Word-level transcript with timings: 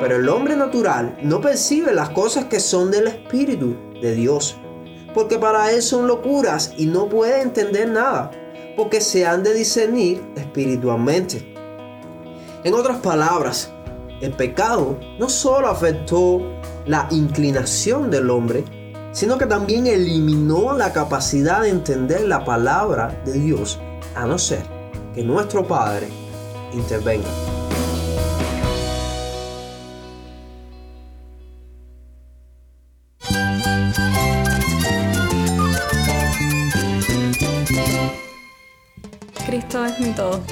Pero 0.00 0.16
el 0.16 0.28
hombre 0.28 0.56
natural 0.56 1.16
no 1.22 1.40
percibe 1.40 1.94
las 1.94 2.10
cosas 2.10 2.44
que 2.46 2.60
son 2.60 2.90
del 2.90 3.06
Espíritu 3.06 3.76
de 4.02 4.14
Dios, 4.14 4.56
porque 5.14 5.38
para 5.38 5.70
él 5.72 5.80
son 5.82 6.06
locuras 6.06 6.74
y 6.76 6.86
no 6.86 7.08
puede 7.08 7.40
entender 7.40 7.88
nada, 7.88 8.30
porque 8.76 9.00
se 9.00 9.26
han 9.26 9.42
de 9.42 9.54
discernir 9.54 10.22
espiritualmente. 10.36 11.54
En 12.64 12.74
otras 12.74 12.98
palabras, 12.98 13.72
el 14.20 14.32
pecado 14.32 14.98
no 15.18 15.28
solo 15.28 15.68
afectó 15.68 16.40
la 16.86 17.06
inclinación 17.10 18.10
del 18.10 18.30
hombre, 18.30 18.64
sino 19.12 19.38
que 19.38 19.46
también 19.46 19.86
eliminó 19.86 20.76
la 20.76 20.92
capacidad 20.92 21.62
de 21.62 21.70
entender 21.70 22.22
la 22.22 22.44
palabra 22.44 23.22
de 23.24 23.32
Dios, 23.34 23.78
a 24.14 24.26
no 24.26 24.38
ser 24.38 24.62
que 25.14 25.22
nuestro 25.22 25.66
Padre 25.66 26.08
intervenga. 26.72 27.53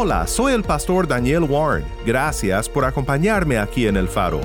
Hola, 0.00 0.28
soy 0.28 0.52
el 0.52 0.62
pastor 0.62 1.08
Daniel 1.08 1.42
Warren. 1.42 1.84
Gracias 2.06 2.68
por 2.68 2.84
acompañarme 2.84 3.58
aquí 3.58 3.88
en 3.88 3.96
El 3.96 4.06
Faro. 4.06 4.40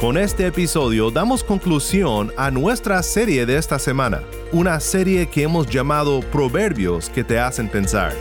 Con 0.00 0.16
este 0.16 0.46
episodio 0.46 1.10
damos 1.10 1.42
conclusión 1.42 2.32
a 2.36 2.52
nuestra 2.52 3.02
serie 3.02 3.46
de 3.46 3.56
esta 3.56 3.80
semana, 3.80 4.22
una 4.52 4.78
serie 4.78 5.26
que 5.26 5.42
hemos 5.42 5.66
llamado 5.66 6.20
Proverbios 6.20 7.10
que 7.10 7.24
te 7.24 7.40
hacen 7.40 7.68
pensar. 7.68 8.14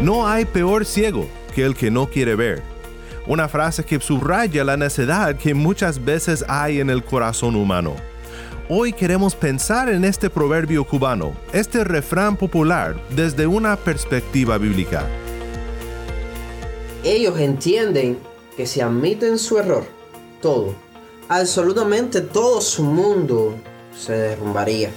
No 0.00 0.26
hay 0.26 0.44
peor 0.44 0.84
ciego 0.84 1.28
que 1.54 1.64
el 1.64 1.76
que 1.76 1.92
no 1.92 2.08
quiere 2.08 2.34
ver 2.34 2.73
una 3.26 3.48
frase 3.48 3.84
que 3.84 4.00
subraya 4.00 4.64
la 4.64 4.76
necedad 4.76 5.36
que 5.36 5.54
muchas 5.54 6.04
veces 6.04 6.44
hay 6.48 6.80
en 6.80 6.90
el 6.90 7.04
corazón 7.04 7.56
humano. 7.56 7.94
Hoy 8.68 8.92
queremos 8.92 9.34
pensar 9.34 9.88
en 9.88 10.04
este 10.04 10.30
proverbio 10.30 10.84
cubano, 10.84 11.32
este 11.52 11.84
refrán 11.84 12.36
popular, 12.36 12.96
desde 13.10 13.46
una 13.46 13.76
perspectiva 13.76 14.56
bíblica. 14.58 15.06
Ellos 17.02 17.38
entienden 17.38 18.18
que 18.56 18.66
si 18.66 18.80
admiten 18.80 19.38
su 19.38 19.58
error, 19.58 19.84
todo, 20.40 20.74
absolutamente 21.28 22.22
todo 22.22 22.60
su 22.62 22.84
mundo 22.84 23.54
se 23.94 24.12
derrumbaría. 24.12 24.90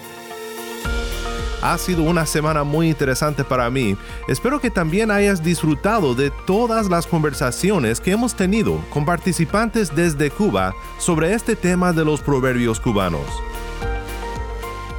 Ha 1.61 1.77
sido 1.77 2.03
una 2.03 2.25
semana 2.25 2.63
muy 2.63 2.89
interesante 2.89 3.43
para 3.43 3.69
mí. 3.69 3.97
Espero 4.27 4.59
que 4.59 4.69
también 4.69 5.09
hayas 5.09 5.43
disfrutado 5.43 6.13
de 6.13 6.31
todas 6.45 6.89
las 6.89 7.07
conversaciones 7.07 7.99
que 7.99 8.11
hemos 8.11 8.35
tenido 8.35 8.79
con 8.89 9.05
participantes 9.05 9.95
desde 9.95 10.29
Cuba 10.29 10.75
sobre 10.99 11.33
este 11.33 11.55
tema 11.55 11.93
de 11.93 12.05
los 12.05 12.21
proverbios 12.21 12.79
cubanos. 12.79 13.27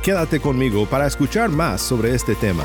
Quédate 0.03 0.41
conmigo 0.41 0.87
para 0.87 1.07
escuchar 1.07 1.51
más 1.51 1.81
sobre 1.81 2.15
este 2.15 2.35
tema. 2.35 2.65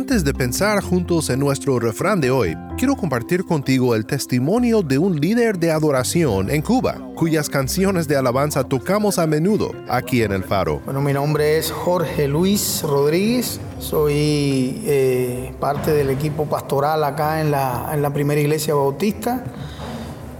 Antes 0.00 0.24
de 0.24 0.32
pensar 0.32 0.82
juntos 0.82 1.28
en 1.28 1.38
nuestro 1.40 1.78
refrán 1.78 2.22
de 2.22 2.30
hoy, 2.30 2.56
quiero 2.78 2.96
compartir 2.96 3.44
contigo 3.44 3.94
el 3.94 4.06
testimonio 4.06 4.80
de 4.80 4.96
un 4.96 5.20
líder 5.20 5.58
de 5.58 5.70
adoración 5.70 6.48
en 6.48 6.62
Cuba, 6.62 6.96
cuyas 7.14 7.50
canciones 7.50 8.08
de 8.08 8.16
alabanza 8.16 8.64
tocamos 8.64 9.18
a 9.18 9.26
menudo 9.26 9.72
aquí 9.90 10.22
en 10.22 10.32
el 10.32 10.42
Faro. 10.42 10.80
Bueno, 10.86 11.02
mi 11.02 11.12
nombre 11.12 11.58
es 11.58 11.70
Jorge 11.70 12.28
Luis 12.28 12.82
Rodríguez, 12.82 13.60
soy 13.78 14.80
eh, 14.86 15.52
parte 15.60 15.90
del 15.90 16.08
equipo 16.08 16.46
pastoral 16.46 17.04
acá 17.04 17.42
en 17.42 17.50
la, 17.50 17.90
en 17.92 18.00
la 18.00 18.10
primera 18.10 18.40
iglesia 18.40 18.72
bautista 18.72 19.44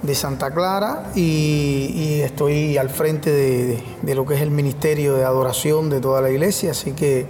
de 0.02 0.14
Santa 0.14 0.54
Clara 0.54 1.12
y, 1.14 2.22
estoy 2.22 2.78
al 2.78 2.88
frente 2.88 3.30
de, 3.30 3.84
de 4.00 4.14
lo 4.14 4.24
que 4.24 4.36
es 4.36 4.40
el 4.40 4.50
ministerio 4.50 5.16
de 5.16 5.24
adoración 5.24 5.90
de 5.90 6.00
toda 6.00 6.22
la 6.22 6.30
iglesia, 6.30 6.70
así 6.70 6.92
que 6.92 7.28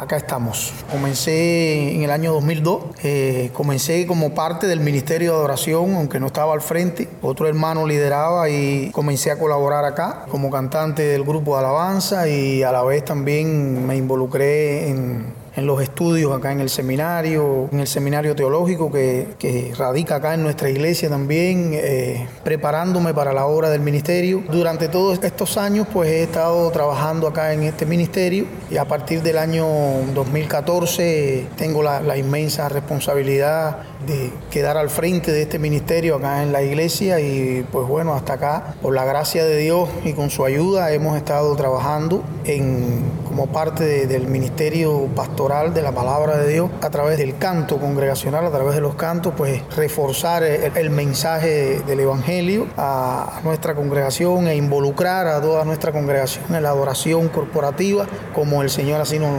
acá 0.00 0.16
estamos. 0.16 0.72
Comencé 0.90 1.94
en 1.94 2.02
el 2.02 2.10
año 2.10 2.32
2002, 2.32 2.82
eh, 3.02 3.50
comencé 3.52 4.06
como 4.06 4.34
parte 4.34 4.66
del 4.66 4.80
Ministerio 4.80 5.32
de 5.32 5.38
Adoración, 5.38 5.94
aunque 5.94 6.20
no 6.20 6.26
estaba 6.26 6.52
al 6.54 6.60
frente. 6.60 7.08
Otro 7.22 7.46
hermano 7.48 7.86
lideraba 7.86 8.48
y 8.48 8.90
comencé 8.92 9.30
a 9.30 9.38
colaborar 9.38 9.84
acá 9.84 10.26
como 10.30 10.50
cantante 10.50 11.02
del 11.02 11.24
grupo 11.24 11.54
de 11.54 11.60
alabanza 11.60 12.28
y 12.28 12.62
a 12.62 12.72
la 12.72 12.82
vez 12.82 13.04
también 13.04 13.86
me 13.86 13.96
involucré 13.96 14.88
en 14.88 15.37
en 15.58 15.66
los 15.66 15.82
estudios 15.82 16.34
acá 16.36 16.52
en 16.52 16.60
el 16.60 16.70
seminario, 16.70 17.68
en 17.72 17.80
el 17.80 17.86
seminario 17.86 18.36
teológico 18.36 18.90
que, 18.92 19.74
radica 19.76 20.16
acá 20.16 20.34
en 20.34 20.42
nuestra 20.42 20.70
iglesia 20.70 21.08
también, 21.08 21.72
eh, 21.74 22.28
preparándome 22.44 23.12
para 23.12 23.32
la 23.32 23.46
obra 23.46 23.68
del 23.68 23.80
ministerio. 23.80 24.42
Durante 24.50 24.88
todos 24.88 25.18
estos 25.22 25.56
años 25.58 25.86
pues 25.92 26.10
he 26.10 26.22
estado 26.22 26.70
trabajando 26.70 27.26
acá 27.26 27.52
en 27.52 27.64
este 27.64 27.86
ministerio 27.86 28.46
y 28.70 28.76
a 28.76 28.86
partir 28.86 29.22
del 29.22 29.38
año 29.38 29.66
2014 30.14 31.48
tengo 31.56 31.82
la, 31.82 32.00
la 32.00 32.16
inmensa 32.16 32.68
responsabilidad 32.68 33.78
de 34.06 34.30
quedar 34.50 34.76
al 34.76 34.90
frente 34.90 35.32
de 35.32 35.42
este 35.42 35.58
ministerio 35.58 36.16
acá 36.16 36.42
en 36.42 36.52
la 36.52 36.62
iglesia 36.62 37.20
y 37.20 37.66
pues 37.72 37.86
bueno, 37.88 38.14
hasta 38.14 38.34
acá, 38.34 38.74
por 38.80 38.94
la 38.94 39.04
gracia 39.04 39.44
de 39.44 39.56
Dios 39.58 39.88
y 40.04 40.12
con 40.12 40.30
su 40.30 40.44
ayuda 40.44 40.92
hemos 40.92 41.16
estado 41.16 41.54
trabajando 41.56 42.22
en, 42.44 43.02
como 43.38 43.52
parte 43.52 44.08
del 44.08 44.26
ministerio 44.26 45.06
pastoral 45.14 45.72
de 45.72 45.80
la 45.80 45.92
palabra 45.92 46.38
de 46.38 46.54
Dios 46.54 46.70
a 46.80 46.90
través 46.90 47.18
del 47.18 47.38
canto 47.38 47.78
congregacional, 47.78 48.44
a 48.44 48.50
través 48.50 48.74
de 48.74 48.80
los 48.80 48.96
cantos, 48.96 49.32
pues 49.36 49.62
reforzar 49.76 50.42
el, 50.42 50.90
mensaje 50.90 51.78
del 51.86 52.00
Evangelio 52.00 52.66
a, 52.76 53.40
nuestra 53.44 53.76
congregación 53.76 54.48
e 54.48 54.56
involucrar 54.56 55.28
a 55.28 55.40
toda 55.40 55.64
nuestra 55.64 55.92
congregación 55.92 56.52
en 56.52 56.64
la 56.64 56.70
adoración 56.70 57.28
corporativa 57.28 58.08
como 58.34 58.60
el 58.62 58.70
Señor 58.70 59.00
así 59.00 59.20
nos, 59.20 59.30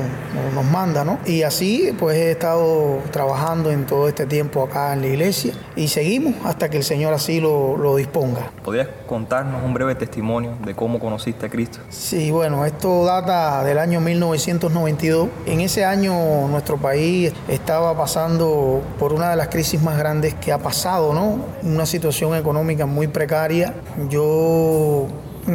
nos 0.55 0.63
manda, 0.63 1.03
¿no? 1.03 1.19
Y 1.25 1.43
así 1.43 1.93
pues 1.99 2.15
he 2.15 2.31
estado 2.31 2.99
trabajando 3.11 3.69
en 3.69 3.85
todo 3.85 4.07
este 4.07 4.25
tiempo 4.25 4.63
acá 4.63 4.93
en 4.93 5.01
la 5.01 5.07
iglesia 5.07 5.53
y 5.75 5.89
seguimos 5.89 6.35
hasta 6.45 6.69
que 6.69 6.77
el 6.77 6.83
Señor 6.83 7.13
así 7.13 7.41
lo, 7.41 7.75
lo 7.75 7.97
disponga. 7.97 8.49
¿Podrías 8.63 8.87
contarnos 9.07 9.61
un 9.61 9.73
breve 9.73 9.95
testimonio 9.95 10.55
de 10.63 10.73
cómo 10.73 10.99
conociste 10.99 11.47
a 11.47 11.49
Cristo? 11.49 11.79
Sí, 11.89 12.31
bueno, 12.31 12.65
esto 12.65 13.03
data 13.03 13.61
del 13.65 13.77
año 13.77 13.88
1992. 13.97 15.29
En 15.47 15.61
ese 15.61 15.85
año 15.85 16.47
nuestro 16.47 16.77
país 16.77 17.33
estaba 17.47 17.97
pasando 17.97 18.81
por 18.99 19.13
una 19.13 19.31
de 19.31 19.35
las 19.35 19.47
crisis 19.47 19.81
más 19.81 19.97
grandes 19.97 20.35
que 20.35 20.51
ha 20.51 20.59
pasado, 20.59 21.13
¿no? 21.13 21.39
Una 21.63 21.87
situación 21.87 22.35
económica 22.35 22.85
muy 22.85 23.07
precaria. 23.07 23.73
Yo 24.09 25.07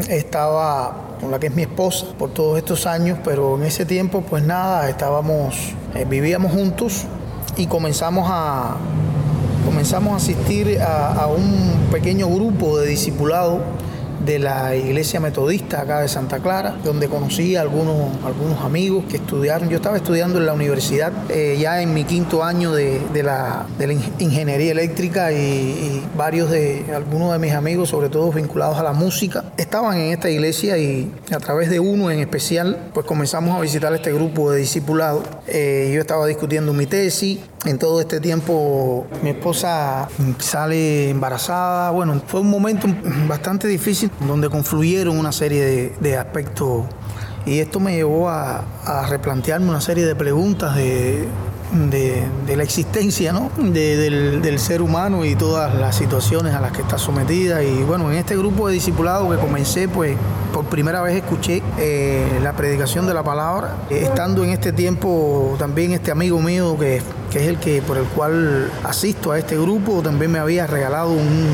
estaba 0.08 0.96
con 1.20 1.30
la 1.30 1.38
que 1.38 1.46
es 1.46 1.54
mi 1.54 1.62
esposa 1.62 2.06
por 2.18 2.30
todos 2.30 2.58
estos 2.58 2.86
años, 2.86 3.18
pero 3.24 3.56
en 3.56 3.64
ese 3.64 3.86
tiempo 3.86 4.22
pues 4.22 4.42
nada, 4.42 4.88
estábamos, 4.88 5.74
eh, 5.94 6.04
vivíamos 6.04 6.52
juntos 6.52 7.04
y 7.56 7.66
comenzamos 7.66 8.26
a, 8.28 8.76
comenzamos 9.64 10.12
a 10.12 10.16
asistir 10.16 10.80
a, 10.82 11.26
un 11.26 11.88
pequeño 11.90 12.28
grupo 12.28 12.78
de 12.78 12.88
discipulados 12.88 13.60
de 14.24 14.38
la 14.38 14.74
iglesia 14.74 15.20
metodista 15.20 15.82
acá 15.82 16.00
de 16.00 16.08
Santa 16.08 16.38
Clara, 16.38 16.76
donde 16.84 17.08
conocí 17.08 17.56
a 17.56 17.60
algunos, 17.60 18.10
algunos 18.24 18.60
amigos 18.62 19.04
que 19.08 19.16
estudiaron. 19.16 19.68
Yo 19.68 19.76
estaba 19.76 19.96
estudiando 19.96 20.38
en 20.38 20.46
la 20.46 20.52
universidad 20.52 21.12
eh, 21.28 21.56
ya 21.60 21.82
en 21.82 21.94
mi 21.94 22.04
quinto 22.04 22.42
año 22.44 22.72
de, 22.72 23.00
de 23.12 23.22
la, 23.22 23.66
ingeniería 24.18 24.72
eléctrica 24.72 25.32
y, 25.32 26.02
varios 26.16 26.50
de 26.50 26.84
algunos 26.94 27.32
de 27.32 27.38
mis 27.38 27.52
amigos, 27.52 27.88
sobre 27.88 28.08
todo 28.08 28.30
vinculados 28.30 28.78
a 28.78 28.82
la 28.82 28.92
música, 28.92 29.44
estaban 29.56 29.96
en 29.98 30.12
esta 30.12 30.30
iglesia 30.30 30.78
y 30.78 31.12
a 31.30 31.38
través 31.38 31.70
de 31.70 31.80
uno 31.80 32.10
en 32.10 32.20
especial, 32.20 32.90
pues 32.92 33.06
comenzamos 33.06 33.56
a 33.56 33.60
visitar 33.60 33.92
este 33.94 34.12
grupo 34.12 34.50
de 34.50 34.58
discipulados. 34.58 35.24
Eh, 35.46 35.92
yo 35.94 36.00
estaba 36.00 36.26
discutiendo 36.26 36.72
mi 36.72 36.86
tesis, 36.86 37.38
en 37.64 37.78
todo 37.78 38.00
este 38.00 38.20
tiempo 38.20 39.06
mi 39.22 39.30
esposa 39.30 40.08
sale 40.38 41.10
embarazada. 41.10 41.90
Bueno, 41.90 42.20
fue 42.26 42.40
un 42.40 42.50
momento 42.50 42.86
bastante 43.26 43.68
difícil 43.68 44.10
donde 44.20 44.48
confluyeron 44.48 45.18
una 45.18 45.32
serie 45.32 45.92
de, 46.00 46.16
aspectos 46.16 46.84
y 47.46 47.58
esto 47.58 47.80
me 47.80 47.94
llevó 47.94 48.28
a, 48.28 48.64
replantearme 49.08 49.68
una 49.68 49.80
serie 49.80 50.06
de 50.06 50.14
preguntas 50.14 50.76
de, 50.76 51.28
la 52.54 52.62
existencia 52.62 53.32
¿no? 53.32 53.50
del, 53.58 54.58
ser 54.58 54.80
humano 54.80 55.24
y 55.24 55.34
todas 55.34 55.74
las 55.74 55.96
situaciones 55.96 56.54
a 56.54 56.60
las 56.60 56.72
que 56.72 56.82
está 56.82 56.96
sometida. 56.96 57.62
Y 57.62 57.82
bueno, 57.82 58.10
en 58.10 58.18
este 58.18 58.36
grupo 58.36 58.68
de 58.68 58.74
discipulados 58.74 59.34
que 59.34 59.40
comencé, 59.40 59.88
pues 59.88 60.16
por 60.54 60.64
primera 60.66 61.02
vez 61.02 61.16
escuché 61.16 61.62
eh, 61.78 62.38
la 62.42 62.52
predicación 62.52 63.06
de 63.06 63.12
la 63.14 63.22
palabra. 63.22 63.76
estando 63.90 64.44
en 64.44 64.50
este 64.50 64.72
tiempo, 64.72 65.56
también 65.58 65.92
este 65.92 66.12
amigo 66.12 66.40
mío 66.40 66.78
que, 66.78 67.02
que, 67.30 67.42
es 67.42 67.48
el 67.48 67.58
que 67.58 67.82
por 67.82 67.98
el 67.98 68.04
cual 68.04 68.70
asisto 68.84 69.32
a 69.32 69.38
este 69.38 69.58
grupo, 69.58 70.00
también 70.00 70.30
me 70.30 70.38
había 70.38 70.66
regalado 70.66 71.10
un, 71.10 71.50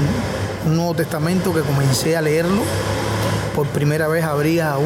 un 0.67 0.77
Nuevo 0.77 0.95
Testamento 0.95 1.53
que 1.53 1.61
comencé 1.61 2.17
a 2.17 2.23
leerlo. 2.23 2.63
Por 3.55 3.67
primera 3.69 4.09
vez 4.09 4.25
abría 4.25 4.77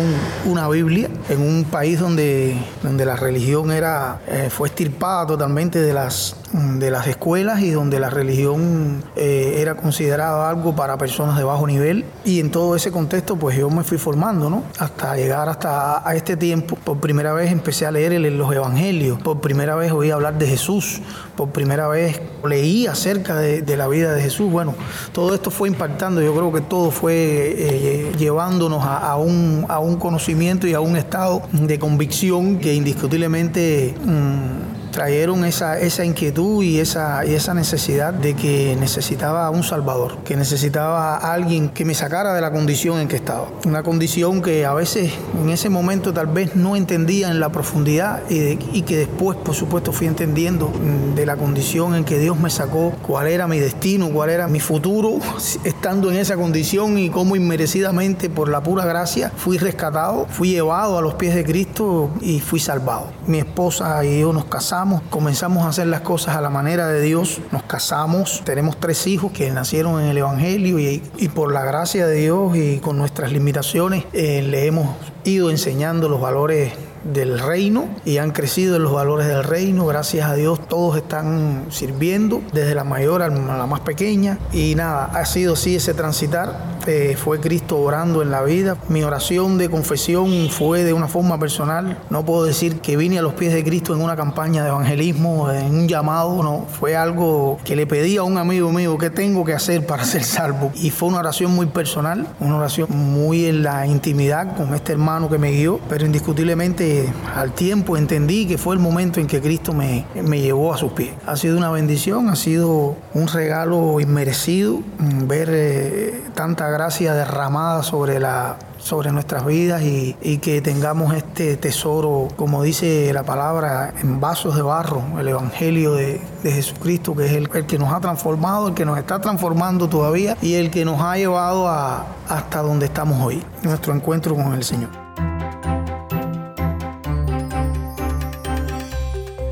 una 0.47 0.69
Biblia 0.69 1.09
en 1.29 1.41
un 1.41 1.65
país 1.65 2.01
donde, 2.01 2.57
donde 2.83 3.05
la 3.05 3.15
religión 3.15 3.71
era, 3.71 4.21
eh, 4.27 4.49
fue 4.51 4.69
estirpada 4.69 5.27
totalmente 5.27 5.81
de 5.81 5.93
las, 5.93 6.37
de 6.55 6.91
las 6.91 7.09
escuelas 7.09 7.63
y 7.63 7.71
donde 7.71 7.99
la 7.99 8.11
religión 8.11 9.03
eh, 9.17 9.57
era 9.59 9.75
considerada 9.75 10.49
algo 10.49 10.77
para 10.77 10.97
personas 10.97 11.37
de 11.37 11.43
bajo 11.43 11.67
nivel. 11.67 12.05
Y 12.25 12.39
en 12.39 12.51
todo 12.51 12.77
ese 12.77 12.93
contexto, 12.93 13.37
pues 13.37 13.57
yo 13.59 13.69
me 13.71 13.83
fui 13.83 13.99
formando, 13.99 14.49
¿no? 14.49 14.63
Hasta 14.79 15.17
llegar 15.17 15.49
hasta 15.49 16.09
a 16.09 16.15
este 16.15 16.37
tiempo. 16.37 16.77
Por 16.77 17.01
primera 17.01 17.33
vez 17.33 17.51
empecé 17.51 17.87
a 17.87 17.91
leer 17.91 18.21
los 18.33 18.55
evangelios. 18.55 19.21
Por 19.21 19.41
primera 19.41 19.75
vez 19.75 19.91
oí 19.91 20.11
hablar 20.11 20.39
de 20.39 20.47
Jesús. 20.47 21.01
Por 21.37 21.51
primera 21.51 21.89
vez 21.89 22.21
leí 22.49 22.87
acerca 22.87 23.37
de, 23.37 23.77
la 23.77 23.89
vida 23.89 24.13
de 24.13 24.23
Jesús. 24.23 24.51
Bueno, 24.53 24.75
todo 25.13 25.35
esto 25.35 25.51
fue 25.51 25.69
impactando. 25.69 26.23
Yo 26.23 26.33
creo 26.35 26.53
que 26.53 26.61
todo 26.61 26.93
fue 26.93 27.15
eh, 27.17 28.13
llevando 28.17 28.69
a, 28.81 29.17
un, 29.17 29.67
a 29.69 29.81
un 29.81 29.97
conocimiento 29.97 30.69
y 30.69 30.75
a 30.75 30.81
un 30.81 30.97
estado 30.97 31.43
de 31.51 31.79
convicción 31.81 32.59
que 32.59 32.75
indiscutiblemente... 32.75 33.95
Mm, 34.05 34.74
trajeron 34.95 35.45
esa, 35.45 35.81
esa 35.81 36.05
inquietud 36.05 36.63
y 36.63 36.79
esa, 36.79 37.27
y 37.27 37.35
esa 37.35 37.53
necesidad 37.53 38.15
de 38.15 38.35
que 38.35 38.77
necesitaba 38.79 39.51
un 39.51 39.65
Salvador, 39.65 40.19
que 40.25 40.37
necesitaba 40.37 41.17
alguien 41.17 41.69
que 41.71 41.85
me 41.85 41.95
sacara 41.95 42.33
de 42.33 42.41
la 42.41 42.53
condición 42.53 43.01
en 43.01 43.09
que 43.09 43.17
estaba. 43.17 43.49
Una 43.67 43.83
condición 43.83 44.41
que 44.41 44.65
a 44.65 44.73
veces 44.73 45.13
en 45.43 45.51
ese 45.51 45.69
momento 45.69 46.15
tal 46.15 46.29
vez 46.29 46.55
no 46.55 46.77
entendía 46.77 47.29
en 47.29 47.41
la 47.41 47.51
profundidad 47.51 48.23
y, 48.31 48.57
y 48.73 48.83
que 48.83 48.97
después, 48.99 49.37
por 49.37 49.57
supuesto, 49.57 49.91
fui 49.93 50.07
entendiendo 50.07 50.69
mm, 50.69 51.17
de 51.17 51.27
la 51.27 51.37
condición 51.37 51.97
en 51.97 52.05
que 52.05 52.21
Dios 52.21 52.39
me 52.39 52.49
sacó, 52.49 52.93
cuál 53.03 53.27
era 53.27 53.49
mi 53.49 53.59
destino, 53.59 54.11
cuál 54.11 54.31
era 54.31 54.47
mi 54.47 54.61
futuro, 54.61 55.19
estando 55.65 56.09
en 56.09 56.19
esa 56.19 56.37
condición 56.37 56.99
y 56.99 57.11
cómo 57.11 57.35
inmerecidamente, 57.35 58.31
por 58.31 58.49
la 58.49 58.63
pura 58.63 58.85
gracia, 58.85 59.33
fui 59.37 59.59
rescatado, 59.59 60.27
fui 60.31 60.51
llevado 60.51 60.99
a 60.99 61.03
los 61.03 61.15
pies 61.15 61.35
de 61.35 61.45
Cristo 61.45 62.11
y 62.21 62.39
fui 62.39 62.61
salvado. 62.61 63.09
Mi 63.27 63.39
esposa 63.39 64.05
y 64.05 64.21
yo 64.21 64.33
nos 64.33 64.45
casamos 64.45 64.84
comenzamos 65.11 65.65
a 65.65 65.69
hacer 65.69 65.87
las 65.87 66.01
cosas 66.03 66.37
a 66.37 66.41
la 66.41 66.51
manera 66.51 66.87
de 66.89 67.01
Dios, 67.01 67.41
nos 67.53 67.63
casamos, 67.63 68.43
tenemos 68.45 68.79
tres 68.79 69.07
hijos 69.07 69.33
que 69.33 69.51
nacieron 69.51 70.01
en 70.01 70.09
el 70.09 70.19
Evangelio 70.19 70.79
y, 70.79 71.01
por 71.35 71.53
la 71.53 71.63
gracia 71.63 72.07
de 72.07 72.17
Dios 72.17 72.57
y 72.57 72.79
con 72.79 72.99
nuestras 72.99 73.33
limitaciones 73.33 74.05
eh, 74.13 74.43
le 74.43 74.67
hemos 74.67 74.97
ido 75.25 75.51
enseñando 75.51 76.09
los 76.09 76.21
valores 76.21 76.73
del 77.05 77.39
reino 77.39 77.87
y 78.05 78.19
han 78.19 78.31
crecido 78.31 78.77
en 78.77 78.83
los 78.83 78.93
valores 78.93 79.27
del 79.27 79.45
reino. 79.45 79.87
Gracias 79.87 80.29
a 80.29 80.35
Dios 80.35 80.67
todos 80.69 80.97
están 80.97 81.67
sirviendo, 81.71 82.43
desde 82.53 82.75
la 82.75 82.85
mayor 82.85 83.23
a 83.23 83.29
la 83.29 83.67
más 83.67 83.81
pequeña. 83.81 84.39
Y 84.53 84.75
nada, 84.75 85.07
ha 85.07 85.25
sido 85.25 85.55
así 85.55 85.77
ese 85.77 85.95
transitar. 85.95 86.75
Eh, 86.87 87.17
fue 87.19 87.41
Cristo 87.41 87.79
orando 87.79 88.23
en 88.23 88.31
la 88.31 88.43
vida. 88.43 88.77
Mi 88.89 89.03
oración 89.03 89.57
de 89.59 89.71
confesión 89.71 90.49
fue 90.51 90.85
de 90.85 90.93
una 90.93 91.09
forma 91.09 91.39
personal. 91.39 91.99
No 92.11 92.25
puedo 92.25 92.45
decir 92.45 92.81
que 92.81 92.97
vine 92.97 93.19
a 93.19 93.23
los 93.23 93.35
pies 93.35 93.55
de 93.55 93.65
Cristo 93.65 93.95
en 93.95 94.03
una 94.03 94.17
campaña 94.17 94.63
de 94.63 94.69
evangelismo, 94.69 95.51
en 95.51 95.75
un 95.75 95.89
llamado, 95.89 96.43
no. 96.43 96.67
Fue 96.79 96.97
algo 96.97 97.59
que 97.65 97.77
le 97.77 97.87
pedí 97.87 98.17
a 98.17 98.23
un 98.23 98.37
amigo 98.39 98.71
mío, 98.73 98.99
¿qué 98.99 99.11
tengo 99.11 99.45
que 99.45 99.55
hacer 99.55 99.87
para 99.87 100.05
ser 100.05 100.25
salvo? 100.25 100.73
Y 100.75 100.91
fue 100.91 101.09
una 101.09 101.19
oración 101.19 101.55
muy 101.55 101.67
personal, 101.67 102.27
una 102.41 102.57
oración 102.57 102.89
muy 102.91 103.47
en 103.47 103.63
la 103.63 103.87
intimidad 103.87 104.57
con 104.57 104.75
este 104.75 104.93
hermano 104.93 105.29
que 105.31 105.39
me 105.39 105.53
guió, 105.53 105.81
pero 105.89 106.05
indiscutiblemente 106.05 106.94
al 107.35 107.53
tiempo 107.53 107.97
entendí 107.97 108.47
que 108.47 108.59
fue 108.59 108.75
el 108.75 108.81
momento 108.81 109.21
en 109.21 109.27
que 109.27 109.41
Cristo 109.41 109.73
me, 109.73 110.07
me 110.15 110.41
llevó 110.41 110.73
a 110.73 110.79
sus 110.79 110.93
pies. 110.93 111.13
Ha 111.27 111.37
sido 111.37 111.57
una 111.57 111.71
bendición, 111.71 112.29
ha 112.29 112.37
sido 112.37 112.97
un 113.15 113.29
regalo 113.29 114.01
inmerecido 114.01 114.81
mm, 114.99 115.27
ver 115.27 115.49
eh, 115.53 116.23
tanta 116.35 116.69
gracia 116.71 117.15
derramada 117.15 117.83
sobre 117.83 118.21
la 118.21 118.57
sobre 118.85 119.13
nuestras 119.13 119.47
vidas 119.47 119.83
y, 119.83 120.15
que 120.43 120.61
tengamos 120.61 121.15
este 121.15 121.57
tesoro, 121.57 122.29
como 122.37 122.63
dice 122.63 123.11
la 123.15 123.23
palabra, 123.23 123.95
en 124.03 124.21
vasos 124.21 124.55
de 124.55 124.63
barro, 124.63 125.03
el 125.19 125.29
Evangelio 125.29 125.95
de, 125.95 126.21
Jesucristo, 126.43 127.17
que 127.17 127.25
es 127.25 127.33
el, 127.33 127.49
que 127.49 127.79
nos 127.79 127.93
ha 127.95 128.01
transformado, 128.01 128.69
el 128.69 128.75
que 128.75 128.85
nos 128.85 128.99
está 128.99 129.21
transformando 129.21 129.89
todavía 129.89 130.37
y 130.43 130.55
el 130.55 130.71
que 130.71 130.85
nos 130.85 131.01
ha 131.01 131.17
llevado 131.17 131.67
a, 131.67 132.05
hasta 132.29 132.61
donde 132.61 132.85
estamos 132.85 133.25
hoy, 133.25 133.43
nuestro 133.63 133.95
encuentro 133.95 134.35
con 134.35 134.53
el 134.53 134.63
Señor. 134.63 134.91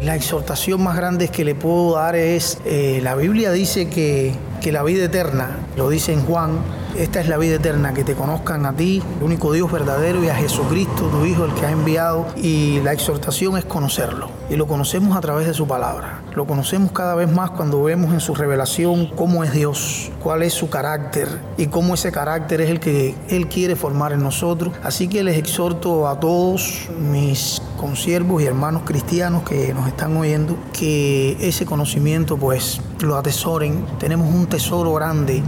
La 0.05 0.17
exhortación 0.17 0.83
más 0.83 0.97
grande 0.97 1.29
que 1.29 1.45
le 1.45 1.55
puedo 1.55 1.95
dar 1.95 2.17
es, 2.17 2.59
eh, 2.65 3.01
la 3.05 3.15
Biblia 3.15 3.53
dice 3.53 3.89
que, 3.89 4.33
que 4.61 4.73
la 4.73 4.83
vida 4.83 5.05
eterna, 5.05 5.59
lo 5.77 5.89
dice 5.91 6.13
en 6.13 6.23
Juan, 6.23 6.59
esta 6.97 7.21
es 7.21 7.29
la 7.29 7.39
vida 7.39 7.57
eterna, 7.57 7.95
que 7.95 8.05
te 8.05 8.15
conozcan 8.15 8.67
a 8.67 8.75
ti, 8.75 9.03
el 9.19 9.25
único 9.25 9.53
Dios 9.53 9.71
verdadero, 9.71 10.23
y 10.23 10.29
a 10.29 10.35
Jesucristo, 10.35 11.05
tu 11.09 11.25
Hijo, 11.25 11.45
el 11.45 11.55
que 11.55 11.67
ha 11.67 11.71
enviado. 11.71 12.27
Y 12.37 12.81
la 12.81 12.93
exhortación 12.93 13.57
es 13.57 13.65
conocerlo. 13.65 14.31
Y 14.51 14.57
lo 14.57 14.67
conocemos 14.67 15.17
a 15.17 15.21
través 15.21 15.47
de 15.47 15.55
su 15.55 15.67
palabra. 15.67 16.23
Lo 16.35 16.47
conocemos 16.47 16.93
cada 16.93 17.15
vez 17.15 17.31
más 17.31 17.51
cuando 17.51 17.83
vemos 17.83 18.13
en 18.13 18.21
su 18.21 18.35
revelación 18.35 19.07
cómo 19.17 19.45
es 19.45 19.53
Dios, 19.53 20.11
cuál 20.23 20.43
es 20.43 20.53
su 20.53 20.71
carácter 20.71 21.29
y 21.57 21.67
cómo 21.67 21.95
ese 21.95 22.13
carácter 22.13 22.61
es 22.61 22.71
el 22.71 22.81
que 22.81 23.15
Él 23.29 23.49
quiere 23.49 23.77
formar 23.77 24.13
en 24.13 24.23
nosotros. 24.23 24.75
Así 24.83 25.09
que 25.09 25.23
les 25.25 25.37
exhorto 25.37 26.09
a 26.09 26.21
todos 26.21 26.89
mis 26.99 27.63
consiervos 27.77 28.43
y 28.43 28.47
hermanos 28.47 28.83
cristianos 28.85 29.43
que 29.43 29.75
nos 29.75 29.89
están 29.89 30.17
oyendo 30.17 30.57
que 30.73 31.37
ese 31.41 31.67
conocimiento 31.67 32.37
pues 32.37 32.81
lo 33.01 33.17
atesoren. 33.17 33.85
Tenemos 33.99 34.33
un 34.33 34.47
tesoro 34.47 34.95
grande 34.95 35.43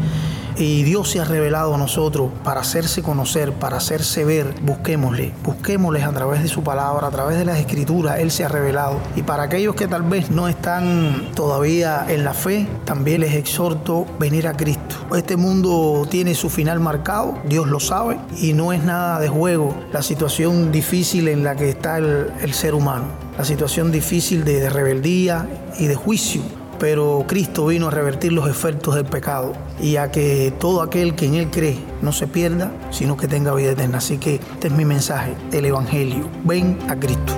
y 0.57 0.83
Dios 0.83 1.11
se 1.11 1.21
ha 1.21 1.25
revelado 1.25 1.75
a 1.75 1.79
nosotros 1.79 2.31
para 2.43 2.61
hacerse 2.61 3.03
conocer, 3.03 3.53
para 3.53 3.77
hacerse 3.77 4.25
ver. 4.25 4.55
Busquémosle, 4.63 5.33
busquémosle 5.43 6.03
a 6.03 6.11
través 6.13 6.43
de 6.43 6.49
su 6.49 6.63
palabra, 6.63 7.09
a 7.09 7.11
través 7.11 7.39
de 7.39 7.45
las 7.45 7.59
escrituras. 7.59 8.19
Él 8.19 8.31
se 8.31 8.45
ha 8.45 8.49
revelado. 8.49 9.01
Y 9.17 9.23
para 9.23 9.45
aquellos 9.45 9.75
que 9.75 9.89
tal 9.89 10.03
vez 10.03 10.31
no 10.31 10.49
están 10.49 11.31
todavía 11.35 12.07
en 12.09 12.25
la 12.25 12.35
fe, 12.35 12.67
también 12.85 13.21
les 13.21 13.35
exhorto 13.35 14.07
venir 14.19 14.47
a 14.47 14.57
Cristo. 14.57 14.97
Este 15.17 15.37
mundo 15.37 16.07
tiene 16.11 16.35
su 16.35 16.51
final 16.51 16.81
marcado, 16.81 17.39
Dios 17.45 17.69
lo 17.69 17.81
sabe, 17.81 18.19
y 18.39 18.53
no 18.53 18.73
es 18.73 18.83
nada 18.83 19.19
de 19.19 19.29
juego 19.29 19.75
la 19.93 20.03
situación 20.03 20.73
difícil 20.73 21.29
en 21.29 21.45
la 21.45 21.57
que 21.57 21.71
está 21.71 21.99
el, 21.99 22.53
ser 22.53 22.75
humano, 22.75 23.07
la 23.37 23.45
situación 23.45 23.91
difícil 23.91 24.45
de 24.45 24.69
rebeldía 24.71 25.49
y 25.79 25.87
de 25.87 25.95
juicio 25.95 26.43
pero 26.79 27.25
Cristo 27.27 27.67
vino 27.67 27.89
a 27.89 27.91
revertir 27.91 28.33
los 28.33 28.49
efectos 28.49 28.95
del 28.95 29.05
pecado 29.05 29.53
y 29.81 29.97
a 29.97 30.11
que 30.11 30.53
todo 30.59 30.83
aquel 30.83 31.15
que 31.15 31.27
en 31.27 31.35
Él 31.35 31.51
cree 31.51 31.79
no 32.03 32.13
se 32.13 32.27
pierda, 32.27 32.73
sino 32.91 33.17
que 33.17 33.29
tenga 33.29 33.55
vida 33.55 33.73
eterna. 33.73 33.99
Así 33.99 34.19
que 34.19 34.37
este 34.37 34.69
es 34.69 34.73
mi 34.73 34.85
mensaje, 34.85 35.35
el 35.53 35.65
Evangelio. 35.65 36.29
Ven 36.45 36.79
a 36.89 36.99
Cristo. 36.99 37.33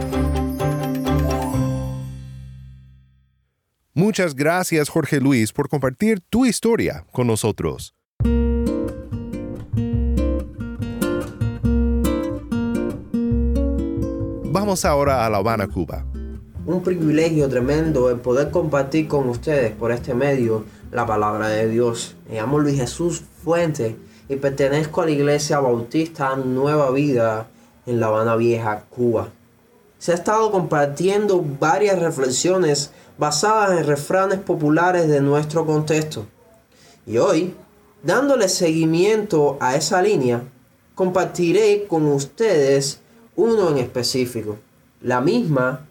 Muchas 3.94 4.34
gracias 4.34 4.88
Jorge 4.88 5.20
Luis 5.20 5.52
por 5.52 5.68
compartir 5.68 6.20
tu 6.20 6.44
historia 6.44 7.04
con 7.12 7.26
nosotros. 7.26 7.94
Vamos 14.52 14.84
ahora 14.84 15.26
a 15.26 15.30
La 15.30 15.38
Habana, 15.38 15.66
Cuba 15.66 16.04
un 16.66 16.82
privilegio 16.82 17.48
tremendo 17.48 18.10
el 18.10 18.18
poder 18.18 18.50
compartir 18.50 19.06
con 19.06 19.28
ustedes 19.28 19.72
por 19.72 19.92
este 19.92 20.14
medio 20.14 20.64
la 20.90 21.06
palabra 21.06 21.48
de 21.48 21.68
Dios. 21.68 22.16
Me 22.28 22.36
llamo 22.36 22.58
Luis 22.58 22.76
Jesús 22.76 23.22
Fuente 23.44 23.96
y 24.28 24.34
pertenezco 24.34 25.00
a 25.00 25.04
la 25.04 25.12
Iglesia 25.12 25.60
Bautista 25.60 26.34
Nueva 26.34 26.90
Vida 26.90 27.46
en 27.86 28.00
La 28.00 28.08
Habana 28.08 28.34
Vieja, 28.34 28.84
Cuba. 28.90 29.28
Se 29.98 30.10
ha 30.10 30.16
estado 30.16 30.50
compartiendo 30.50 31.44
varias 31.60 32.00
reflexiones 32.00 32.90
basadas 33.16 33.78
en 33.78 33.86
refranes 33.86 34.40
populares 34.40 35.08
de 35.08 35.20
nuestro 35.20 35.64
contexto. 35.64 36.26
Y 37.06 37.18
hoy, 37.18 37.54
dándole 38.02 38.48
seguimiento 38.48 39.56
a 39.60 39.76
esa 39.76 40.02
línea, 40.02 40.42
compartiré 40.96 41.86
con 41.86 42.06
ustedes 42.06 42.98
uno 43.36 43.70
en 43.70 43.78
específico. 43.78 44.56
La 45.00 45.20
misma 45.20 45.85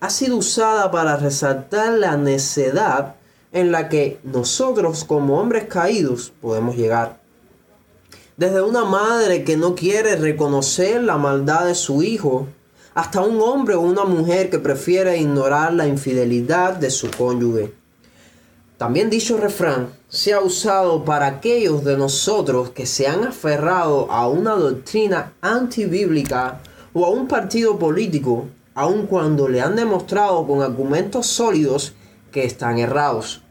ha 0.00 0.10
sido 0.10 0.36
usada 0.36 0.90
para 0.90 1.16
resaltar 1.16 1.92
la 1.92 2.16
necedad 2.16 3.16
en 3.52 3.70
la 3.72 3.88
que 3.88 4.18
nosotros 4.22 5.04
como 5.04 5.38
hombres 5.38 5.64
caídos 5.64 6.32
podemos 6.40 6.76
llegar. 6.76 7.20
Desde 8.36 8.62
una 8.62 8.84
madre 8.84 9.44
que 9.44 9.56
no 9.56 9.74
quiere 9.74 10.16
reconocer 10.16 11.02
la 11.02 11.18
maldad 11.18 11.66
de 11.66 11.74
su 11.74 12.02
hijo, 12.02 12.46
hasta 12.94 13.20
un 13.20 13.40
hombre 13.40 13.74
o 13.74 13.80
una 13.80 14.04
mujer 14.04 14.50
que 14.50 14.58
prefiere 14.58 15.18
ignorar 15.18 15.74
la 15.74 15.86
infidelidad 15.86 16.74
de 16.74 16.90
su 16.90 17.10
cónyuge. 17.10 17.72
También 18.78 19.10
dicho 19.10 19.36
refrán 19.36 19.90
se 20.08 20.32
ha 20.32 20.40
usado 20.40 21.04
para 21.04 21.26
aquellos 21.26 21.84
de 21.84 21.96
nosotros 21.96 22.70
que 22.70 22.86
se 22.86 23.06
han 23.06 23.24
aferrado 23.24 24.10
a 24.10 24.26
una 24.26 24.52
doctrina 24.52 25.34
antibíblica 25.42 26.60
o 26.94 27.04
a 27.04 27.10
un 27.10 27.28
partido 27.28 27.78
político, 27.78 28.46
aun 28.80 29.06
cuando 29.06 29.46
le 29.46 29.60
han 29.60 29.76
demostrado 29.76 30.46
con 30.46 30.62
argumentos 30.62 31.26
sólidos 31.26 31.92
que 32.32 32.44
están 32.44 32.78
errados, 32.78 33.42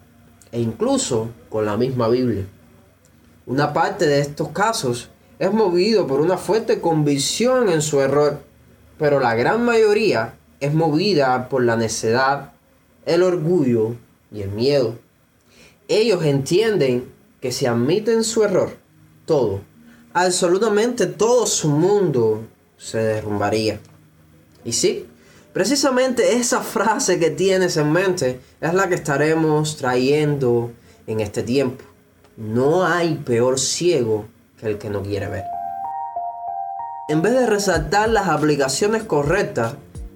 e 0.52 0.60
incluso 0.60 1.30
con 1.50 1.68
la 1.68 1.78
misma 1.78 2.08
Biblia. 2.08 2.48
Una 3.46 3.72
parte 3.72 4.08
de 4.08 4.22
estos 4.22 4.50
casos 4.50 5.10
es 5.38 5.54
movido 5.54 6.08
por 6.08 6.20
una 6.20 6.38
fuerte 6.38 6.82
convicción 6.82 7.70
en 7.70 7.84
su 7.84 8.00
error, 8.02 8.40
pero 8.98 9.20
la 9.20 9.36
gran 9.36 9.64
mayoría 9.64 10.34
es 10.60 10.74
movida 10.74 11.48
por 11.48 11.64
la 11.64 11.76
necedad, 11.76 12.54
el 13.06 13.22
orgullo 13.22 13.96
y 14.32 14.42
el 14.42 14.50
miedo. 14.50 14.96
Ellos 15.88 16.24
entienden 16.26 17.08
que 17.40 17.52
si 17.52 17.68
admiten 17.68 18.24
su 18.24 18.44
error, 18.44 18.78
todo, 19.28 19.62
absolutamente 20.12 21.06
todo 21.06 21.46
su 21.46 21.70
mundo 21.70 22.42
se 22.78 22.98
derrumbaría. 22.98 23.80
Y 24.66 24.74
sí, 24.74 25.06
precisamente 25.54 26.34
esa 26.36 26.62
frase 26.62 27.20
que 27.20 27.30
tienes 27.30 27.78
en 27.78 27.92
mente 27.92 28.40
es 28.62 28.74
la 28.74 28.88
que 28.88 28.96
estaremos 28.96 29.78
trayendo 29.78 30.72
en 31.08 31.20
este 31.20 31.44
tiempo. 31.44 31.84
No 32.38 32.86
hay 32.86 33.16
peor 33.16 33.60
ciego 33.60 34.26
que 34.58 34.68
el 34.68 34.78
que 34.78 34.90
no 34.90 35.02
quiere 35.02 35.28
ver. 35.28 35.44
En 37.10 37.22
vez 37.22 37.34
de 37.34 37.48
resaltar 37.48 38.10
las 38.10 38.28
aplicaciones 38.28 39.04
correctas, 39.04 39.74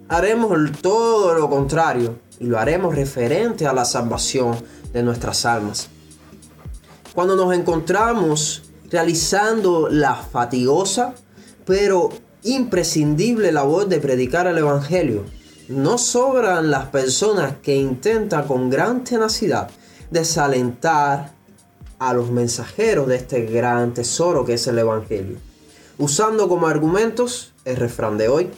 haremos 0.07 0.71
todo 0.81 1.33
lo 1.33 1.49
contrario 1.49 2.19
y 2.39 2.45
lo 2.45 2.59
haremos 2.59 2.95
referente 2.95 3.65
a 3.65 3.73
la 3.73 3.85
salvación 3.85 4.55
de 4.93 5.01
nuestras 5.01 5.45
almas. 5.45 5.89
Cuando 7.13 7.35
nos 7.35 7.53
encontramos 7.55 8.63
realizando 8.89 9.89
la 9.89 10.15
fatigosa 10.15 11.15
pero 11.65 12.09
imprescindible 12.43 13.51
labor 13.51 13.87
de 13.87 13.99
predicar 13.99 14.47
el 14.47 14.57
Evangelio, 14.57 15.25
no 15.67 15.97
sobran 15.97 16.69
las 16.69 16.87
personas 16.87 17.55
que 17.61 17.75
intentan 17.75 18.47
con 18.47 18.69
gran 18.69 19.03
tenacidad 19.03 19.69
desalentar 20.11 21.31
a 21.99 22.13
los 22.13 22.31
mensajeros 22.31 23.07
de 23.07 23.15
este 23.15 23.45
gran 23.45 23.93
tesoro 23.93 24.43
que 24.45 24.55
es 24.55 24.67
el 24.67 24.79
Evangelio 24.79 25.37
usando 25.97 26.49
como 26.49 26.67
argumentos 26.67 27.53
el 27.65 27.75
refrán 27.75 28.17
de 28.17 28.27
hoy. 28.27 28.49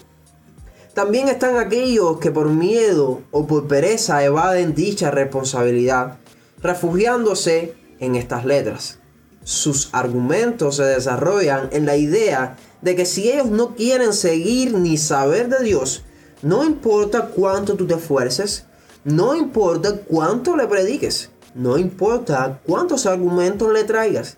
También 0.94 1.28
están 1.28 1.58
aquellos 1.58 2.20
que 2.20 2.32
por 2.32 2.50
miedo 2.50 3.22
o 3.32 3.46
por 3.46 3.68
pereza 3.68 4.24
evaden 4.24 4.76
dicha 4.76 5.12
responsabilidad, 5.12 6.18
refugiándose 6.62 7.74
en 8.00 8.16
estas 8.16 8.46
letras. 8.46 9.00
Sus 9.44 9.90
argumentos 9.92 10.78
se 10.78 10.84
desarrollan 10.84 11.70
en 11.72 11.86
la 11.86 11.98
idea 11.98 12.56
de 12.86 12.96
que 12.96 13.08
si 13.08 13.32
ellos 13.32 13.50
no 13.50 13.74
quieren 13.74 14.14
seguir 14.14 14.76
ni 14.76 14.96
saber 14.96 15.50
de 15.50 15.66
Dios, 15.66 16.04
no 16.44 16.64
importa 16.64 17.30
cuánto 17.30 17.74
tú 17.74 17.88
te 17.88 17.96
esfuerces, 17.96 18.68
no 19.04 19.34
importa 19.34 20.02
cuánto 20.02 20.56
le 20.56 20.68
prediques, 20.68 21.32
no 21.56 21.80
importa 21.80 22.62
cuántos 22.64 23.08
argumentos 23.08 23.74
le 23.74 23.86
traigas, 23.86 24.38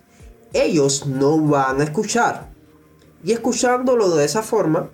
ellos 0.53 1.07
no 1.07 1.37
van 1.37 1.81
a 1.81 1.83
escuchar. 1.83 2.47
Y 3.21 3.33
escuchándolo 3.33 4.15
de 4.15 4.23
esa 4.23 4.43
forma, 4.43 4.91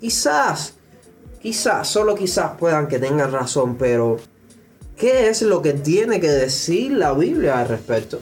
quizás, 0.00 0.74
quizás, 1.40 1.86
solo 1.86 2.16
quizás 2.16 2.56
puedan 2.58 2.88
que 2.88 2.98
tengan 2.98 3.30
razón, 3.30 3.76
pero 3.76 4.16
¿qué 4.96 5.28
es 5.28 5.42
lo 5.42 5.62
que 5.62 5.74
tiene 5.74 6.18
que 6.18 6.30
decir 6.30 6.90
la 6.90 7.12
Biblia 7.12 7.60
al 7.60 7.68
respecto? 7.68 8.18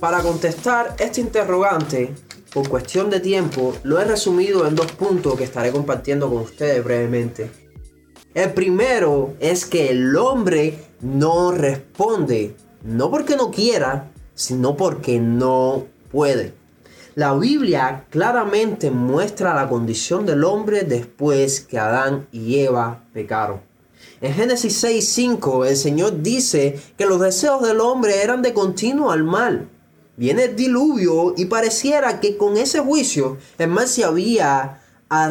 Para 0.00 0.22
contestar 0.22 0.96
este 0.98 1.20
interrogante, 1.20 2.14
por 2.54 2.66
cuestión 2.70 3.10
de 3.10 3.20
tiempo, 3.20 3.74
lo 3.82 4.00
he 4.00 4.04
resumido 4.06 4.66
en 4.66 4.74
dos 4.74 4.90
puntos 4.92 5.36
que 5.36 5.44
estaré 5.44 5.70
compartiendo 5.72 6.30
con 6.30 6.38
ustedes 6.38 6.82
brevemente. 6.82 7.50
El 8.32 8.54
primero 8.54 9.34
es 9.40 9.66
que 9.66 9.90
el 9.90 10.16
hombre 10.16 10.78
no 11.02 11.52
responde, 11.52 12.56
no 12.82 13.10
porque 13.10 13.36
no 13.36 13.50
quiera, 13.50 14.10
sino 14.34 14.74
porque 14.74 15.20
no 15.20 15.84
puede. 16.10 16.54
La 17.14 17.34
Biblia 17.34 18.06
claramente 18.08 18.90
muestra 18.90 19.54
la 19.54 19.68
condición 19.68 20.24
del 20.24 20.44
hombre 20.44 20.84
después 20.84 21.60
que 21.60 21.78
Adán 21.78 22.26
y 22.32 22.60
Eva 22.60 23.04
pecaron. 23.12 23.60
En 24.22 24.32
Génesis 24.32 24.82
6:5 24.82 25.66
el 25.66 25.76
Señor 25.76 26.22
dice 26.22 26.80
que 26.96 27.04
los 27.04 27.20
deseos 27.20 27.62
del 27.62 27.80
hombre 27.80 28.22
eran 28.22 28.40
de 28.40 28.54
continuo 28.54 29.10
al 29.10 29.24
mal. 29.24 29.68
Viene 30.20 30.44
el 30.44 30.54
diluvio 30.54 31.32
y 31.34 31.46
pareciera 31.46 32.20
que 32.20 32.36
con 32.36 32.58
ese 32.58 32.80
juicio 32.80 33.38
el 33.56 33.68
mal 33.68 33.88
se 33.88 34.04
había 34.04 34.82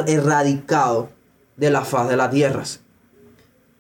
erradicado 0.08 1.10
de 1.58 1.70
la 1.70 1.86
faz 1.86 2.10
de 2.10 2.18
las 2.18 2.32
tierras. 2.32 2.80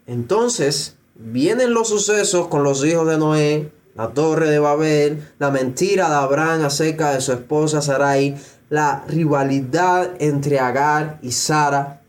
Entonces 0.06 0.98
vienen 1.16 1.74
los 1.74 1.88
sucesos 1.88 2.48
con 2.48 2.62
los 2.62 2.86
hijos 2.86 3.08
de 3.08 3.18
Noé, 3.18 3.72
la 3.96 4.10
torre 4.10 4.52
de 4.52 4.60
Babel, 4.60 5.28
la 5.40 5.50
mentira 5.50 6.10
de 6.10 6.16
Abraham 6.16 6.66
acerca 6.66 7.12
de 7.12 7.22
su 7.22 7.34
esposa 7.34 7.82
Sarai, 7.82 8.38
la 8.70 9.04
rivalidad 9.08 10.12
entre 10.20 10.60
Agar 10.60 11.18
y 11.24 11.32
Sara, 11.32 12.04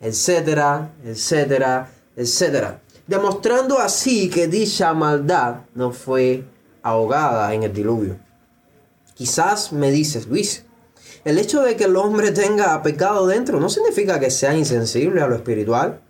etcétera, 0.00 0.92
etcétera, 1.04 1.90
etcétera. 2.16 2.80
Demostrando 3.06 3.78
así 3.78 4.30
que 4.30 4.48
dicha 4.48 4.94
maldad 4.94 5.56
no 5.74 5.92
fue 5.92 6.42
ahogada 6.82 7.52
en 7.52 7.64
el 7.64 7.74
diluvio. 7.74 8.29
Quizás 9.20 9.70
me 9.74 9.90
dices, 9.90 10.28
Luis, 10.28 10.64
el 11.26 11.36
hecho 11.36 11.60
de 11.60 11.76
que 11.76 11.84
el 11.84 11.96
hombre 11.96 12.30
tenga 12.30 12.82
pecado 12.82 13.26
dentro 13.26 13.60
no 13.60 13.68
significa 13.68 14.18
que 14.18 14.30
sea 14.30 14.56
insensible 14.56 15.20
a 15.20 15.26
lo 15.26 15.34
espiritual. 15.34 16.00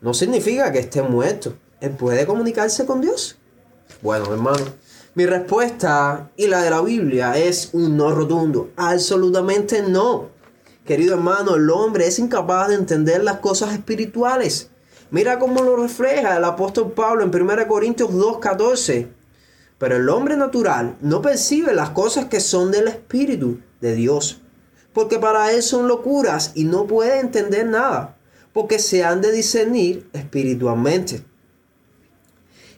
No 0.00 0.14
significa 0.14 0.70
que 0.70 0.78
esté 0.78 1.02
muerto. 1.02 1.54
Él 1.80 1.90
puede 1.90 2.24
comunicarse 2.26 2.86
con 2.86 3.00
Dios. 3.00 3.38
Bueno, 4.02 4.32
hermano, 4.32 4.66
mi 5.16 5.26
respuesta 5.26 6.30
y 6.36 6.46
la 6.46 6.62
de 6.62 6.70
la 6.70 6.80
Biblia 6.80 7.36
es 7.36 7.70
un 7.72 7.96
no 7.96 8.14
rotundo. 8.14 8.70
Absolutamente 8.76 9.82
no. 9.82 10.28
Querido 10.86 11.14
hermano, 11.14 11.56
el 11.56 11.68
hombre 11.70 12.06
es 12.06 12.20
incapaz 12.20 12.68
de 12.68 12.76
entender 12.76 13.24
las 13.24 13.38
cosas 13.38 13.72
espirituales. 13.72 14.70
Mira 15.10 15.40
cómo 15.40 15.60
lo 15.60 15.74
refleja 15.74 16.36
el 16.36 16.44
apóstol 16.44 16.92
Pablo 16.92 17.24
en 17.24 17.34
1 17.34 17.66
Corintios 17.66 18.10
2.14. 18.10 19.08
Pero 19.78 19.96
el 19.96 20.08
hombre 20.08 20.36
natural 20.36 20.96
no 21.00 21.20
percibe 21.20 21.74
las 21.74 21.90
cosas 21.90 22.26
que 22.26 22.40
son 22.40 22.70
del 22.70 22.88
Espíritu 22.88 23.60
de 23.80 23.94
Dios. 23.94 24.40
Porque 24.92 25.18
para 25.18 25.52
él 25.52 25.62
son 25.62 25.88
locuras 25.88 26.52
y 26.54 26.64
no 26.64 26.86
puede 26.86 27.18
entender 27.18 27.66
nada. 27.66 28.16
Porque 28.52 28.78
se 28.78 29.04
han 29.04 29.20
de 29.20 29.32
discernir 29.32 30.08
espiritualmente. 30.12 31.24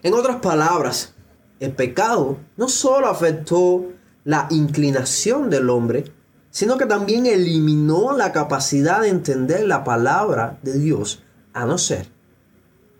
En 0.03 0.13
otras 0.13 0.37
palabras, 0.37 1.13
el 1.59 1.71
pecado 1.71 2.37
no 2.55 2.69
solo 2.69 3.07
afectó 3.07 3.85
la 4.23 4.47
inclinación 4.49 5.49
del 5.49 5.69
hombre, 5.69 6.05
sino 6.49 6.77
que 6.77 6.85
también 6.85 7.25
eliminó 7.25 8.17
la 8.17 8.31
capacidad 8.31 9.01
de 9.01 9.09
entender 9.09 9.65
la 9.65 9.83
palabra 9.83 10.59
de 10.63 10.77
Dios, 10.79 11.23
a 11.53 11.65
no 11.65 11.77
ser 11.77 12.07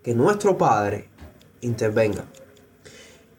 que 0.04 0.14
nuestro 0.16 0.58
Padre 0.58 1.10
intervenga. 1.62 2.26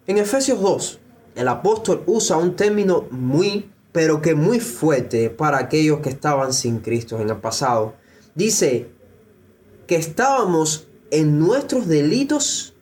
En 0.09 0.17
Efesios 0.17 0.63
2, 0.63 1.01
el 1.35 1.49
apóstol 1.49 2.03
usa 2.07 2.39
un 2.39 2.57
término 2.57 3.07
muy, 3.11 3.71
pero 3.93 4.23
que 4.23 4.35
muy 4.35 4.59
fuerte 4.59 5.29
para 5.29 5.59
aquellos 5.59 6.01
que 6.01 6.09
estaban 6.09 6.55
sin 6.55 6.79
Cristo 6.79 7.21
en 7.21 7.29
el 7.29 7.37
pasado. 7.37 7.93
Dice 8.35 8.89
que 9.87 9.97
estábamos 9.97 10.89
en 11.11 11.39
nuestros 11.39 11.87
delitos 11.89 12.75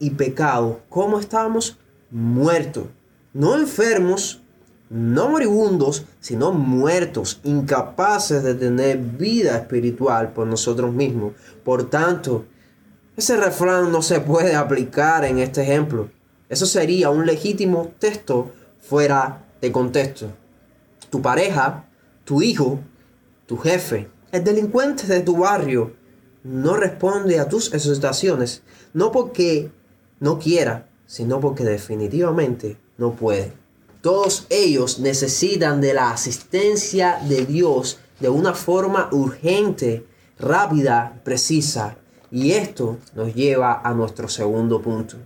y 0.00 0.10
pecado, 0.10 0.82
¿cómo 0.90 1.18
estábamos? 1.18 1.78
Muertos. 2.10 2.84
no 3.32 3.56
enfermos, 3.56 4.42
no 4.90 5.30
moribundos, 5.30 6.04
sino 6.20 6.52
muertos, 6.52 7.40
incapaces 7.42 8.42
de 8.42 8.54
tener 8.54 8.98
vida 8.98 9.56
espiritual 9.56 10.34
por 10.34 10.46
nosotros 10.46 10.92
mismos. 10.92 11.32
Por 11.64 11.88
tanto, 11.88 12.44
ese 13.16 13.38
refrán 13.38 13.90
no 13.90 14.02
se 14.02 14.20
puede 14.20 14.54
aplicar 14.54 15.24
en 15.24 15.38
este 15.38 15.62
ejemplo. 15.62 16.10
Eso 16.48 16.66
sería 16.66 17.10
un 17.10 17.26
legítimo 17.26 17.92
texto 17.98 18.52
fuera 18.80 19.44
de 19.60 19.72
contexto. 19.72 20.28
Tu 21.10 21.20
pareja, 21.20 21.88
tu 22.24 22.42
hijo, 22.42 22.78
tu 23.46 23.56
jefe, 23.56 24.08
el 24.32 24.44
delincuente 24.44 25.06
de 25.06 25.20
tu 25.20 25.38
barrio, 25.38 25.94
no 26.44 26.76
responde 26.76 27.40
a 27.40 27.48
tus 27.48 27.72
exhortaciones, 27.74 28.62
no 28.92 29.10
porque 29.10 29.70
no 30.20 30.38
quiera, 30.38 30.88
sino 31.06 31.40
porque 31.40 31.64
definitivamente 31.64 32.76
no 32.98 33.12
puede. 33.12 33.52
Todos 34.00 34.46
ellos 34.50 35.00
necesitan 35.00 35.80
de 35.80 35.94
la 35.94 36.12
asistencia 36.12 37.18
de 37.28 37.44
Dios 37.44 37.98
de 38.20 38.28
una 38.28 38.54
forma 38.54 39.08
urgente, 39.10 40.06
rápida, 40.38 41.20
precisa. 41.24 41.96
Y 42.30 42.52
esto 42.52 42.98
nos 43.14 43.34
lleva 43.34 43.80
a 43.82 43.92
nuestro 43.94 44.28
segundo 44.28 44.80
punto. 44.80 45.16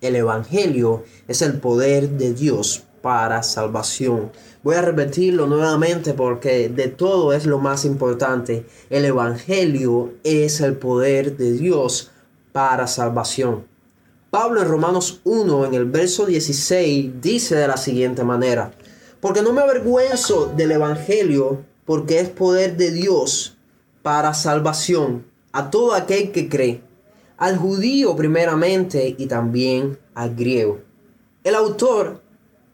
El 0.00 0.16
Evangelio 0.16 1.04
es 1.28 1.42
el 1.42 1.60
poder 1.60 2.10
de 2.10 2.32
Dios 2.32 2.84
para 3.02 3.42
salvación. 3.42 4.32
Voy 4.62 4.76
a 4.76 4.82
repetirlo 4.82 5.46
nuevamente 5.46 6.14
porque 6.14 6.68
de 6.68 6.88
todo 6.88 7.32
es 7.32 7.46
lo 7.46 7.58
más 7.58 7.84
importante. 7.84 8.64
El 8.88 9.04
Evangelio 9.04 10.12
es 10.24 10.60
el 10.60 10.76
poder 10.76 11.36
de 11.36 11.52
Dios 11.52 12.10
para 12.52 12.86
salvación. 12.86 13.66
Pablo 14.30 14.62
en 14.62 14.68
Romanos 14.68 15.20
1, 15.24 15.66
en 15.66 15.74
el 15.74 15.86
verso 15.86 16.24
16, 16.24 17.20
dice 17.20 17.56
de 17.56 17.68
la 17.68 17.76
siguiente 17.76 18.22
manera, 18.22 18.70
porque 19.20 19.42
no 19.42 19.52
me 19.52 19.60
avergüenzo 19.60 20.52
del 20.56 20.72
Evangelio, 20.72 21.64
porque 21.84 22.20
es 22.20 22.28
poder 22.28 22.76
de 22.76 22.90
Dios 22.92 23.56
para 24.02 24.32
salvación 24.32 25.26
a 25.52 25.70
todo 25.70 25.94
aquel 25.94 26.30
que 26.30 26.48
cree, 26.48 26.80
al 27.40 27.56
judío 27.56 28.14
primeramente 28.14 29.16
y 29.18 29.26
también 29.26 29.98
al 30.14 30.36
griego. 30.36 30.80
El 31.42 31.54
autor, 31.54 32.20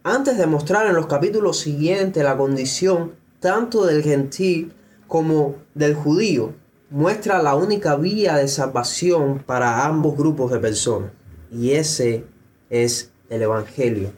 antes 0.03 0.37
de 0.37 0.47
mostrar 0.47 0.89
en 0.89 0.97
los 0.97 1.07
capítulos 1.07 1.61
siguientes 1.61 2.23
la 2.23 2.37
condición 2.37 3.13
tanto 3.39 3.87
del 3.87 4.03
gentil 4.03 4.73
como 5.07 5.55
del 5.75 5.95
judío, 5.95 6.53
muestra 6.91 7.41
la 7.41 7.55
única 7.55 7.95
vía 7.95 8.37
de 8.37 8.49
salvación 8.49 9.39
para 9.47 9.87
ambos 9.87 10.17
grupos 10.17 10.51
de 10.51 10.59
personas 10.59 11.13
y 11.53 11.73
ese 11.73 12.25
es 12.69 13.13
el 13.31 13.43
Evangelio. 13.43 14.11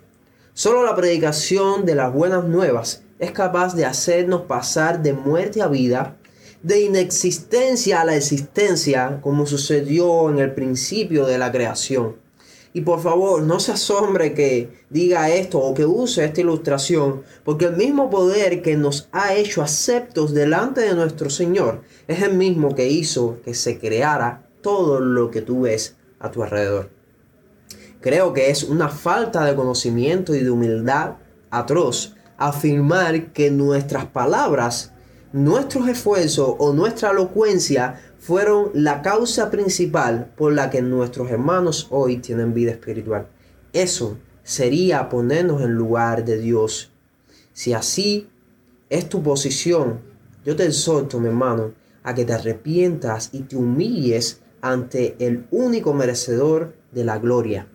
Solo 0.54 0.82
la 0.82 0.96
predicación 0.96 1.84
de 1.84 1.94
las 1.94 2.10
buenas 2.10 2.44
nuevas 2.44 3.02
es 3.18 3.32
capaz 3.32 3.74
de 3.74 3.84
hacernos 3.84 4.42
pasar 4.42 5.02
de 5.02 5.12
muerte 5.12 5.60
a 5.60 5.68
vida, 5.68 6.16
de 6.62 6.80
inexistencia 6.82 8.00
a 8.00 8.04
la 8.04 8.16
existencia, 8.16 9.20
como 9.22 9.46
sucedió 9.46 10.28
en 10.30 10.38
el 10.38 10.54
principio 10.54 11.26
de 11.26 11.38
la 11.38 11.52
creación. 11.52 12.16
Y 12.72 12.82
por 12.82 13.00
favor, 13.00 13.42
no 13.42 13.60
se 13.60 13.72
asombre 13.72 14.34
que 14.34 14.84
diga 14.90 15.30
esto 15.30 15.58
o 15.58 15.74
que 15.74 15.86
use 15.86 16.24
esta 16.24 16.40
ilustración, 16.40 17.22
porque 17.44 17.66
el 17.66 17.76
mismo 17.76 18.10
poder 18.10 18.62
que 18.62 18.76
nos 18.76 19.08
ha 19.12 19.34
hecho 19.34 19.62
aceptos 19.62 20.34
delante 20.34 20.82
de 20.82 20.94
nuestro 20.94 21.30
Señor 21.30 21.82
es 22.06 22.22
el 22.22 22.34
mismo 22.34 22.74
que 22.74 22.88
hizo 22.88 23.40
que 23.44 23.54
se 23.54 23.78
creara 23.78 24.48
todo 24.60 25.00
lo 25.00 25.30
que 25.30 25.42
tú 25.42 25.62
ves 25.62 25.96
a 26.20 26.30
tu 26.30 26.42
alrededor. 26.42 26.90
Creo 28.00 28.32
que 28.32 28.50
es 28.50 28.62
una 28.62 28.88
falta 28.88 29.44
de 29.44 29.56
conocimiento 29.56 30.34
y 30.34 30.40
de 30.40 30.50
humildad 30.50 31.14
atroz 31.50 32.14
afirmar 32.36 33.32
que 33.32 33.50
nuestras 33.50 34.06
palabras, 34.06 34.92
nuestros 35.32 35.88
esfuerzos 35.88 36.54
o 36.58 36.72
nuestra 36.72 37.10
elocuencia 37.10 38.00
fueron 38.18 38.70
la 38.74 39.02
causa 39.02 39.50
principal 39.50 40.32
por 40.36 40.52
la 40.52 40.70
que 40.70 40.82
nuestros 40.82 41.30
hermanos 41.30 41.86
hoy 41.90 42.18
tienen 42.18 42.54
vida 42.54 42.72
espiritual. 42.72 43.28
Eso 43.72 44.16
sería 44.42 45.08
ponernos 45.08 45.62
en 45.62 45.74
lugar 45.74 46.24
de 46.24 46.38
Dios. 46.38 46.90
Si 47.52 47.72
así 47.72 48.28
es 48.88 49.08
tu 49.08 49.22
posición, 49.22 50.00
yo 50.44 50.56
te 50.56 50.64
exhorto, 50.64 51.20
mi 51.20 51.28
hermano, 51.28 51.72
a 52.02 52.14
que 52.14 52.24
te 52.24 52.32
arrepientas 52.32 53.30
y 53.32 53.40
te 53.40 53.56
humilles 53.56 54.40
ante 54.60 55.16
el 55.18 55.46
único 55.50 55.92
merecedor 55.92 56.74
de 56.92 57.04
la 57.04 57.18
gloria 57.18 57.66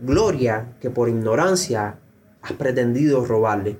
gloria 0.00 0.76
que 0.80 0.90
por 0.90 1.08
ignorancia 1.08 1.98
has 2.42 2.52
pretendido 2.52 3.24
robarle. 3.24 3.78